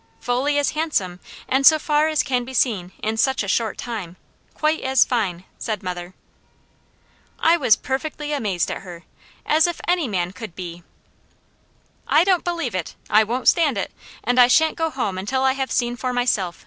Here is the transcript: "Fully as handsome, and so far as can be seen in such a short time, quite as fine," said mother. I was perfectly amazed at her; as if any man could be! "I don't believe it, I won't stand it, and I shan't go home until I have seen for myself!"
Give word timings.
"Fully 0.19 0.57
as 0.57 0.71
handsome, 0.71 1.19
and 1.47 1.63
so 1.63 1.77
far 1.77 2.07
as 2.07 2.23
can 2.23 2.43
be 2.43 2.55
seen 2.55 2.91
in 3.03 3.17
such 3.17 3.43
a 3.43 3.47
short 3.47 3.77
time, 3.77 4.17
quite 4.55 4.81
as 4.81 5.05
fine," 5.05 5.43
said 5.59 5.83
mother. 5.83 6.15
I 7.37 7.55
was 7.57 7.75
perfectly 7.75 8.33
amazed 8.33 8.71
at 8.71 8.81
her; 8.81 9.03
as 9.45 9.67
if 9.67 9.79
any 9.87 10.07
man 10.07 10.31
could 10.33 10.55
be! 10.55 10.81
"I 12.07 12.23
don't 12.23 12.43
believe 12.43 12.73
it, 12.73 12.95
I 13.11 13.23
won't 13.23 13.47
stand 13.47 13.77
it, 13.77 13.91
and 14.23 14.39
I 14.39 14.47
shan't 14.47 14.75
go 14.75 14.89
home 14.89 15.19
until 15.19 15.43
I 15.43 15.53
have 15.53 15.69
seen 15.71 15.95
for 15.95 16.11
myself!" 16.13 16.59